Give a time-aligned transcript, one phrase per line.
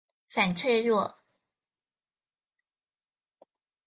[0.27, 1.19] 反脆弱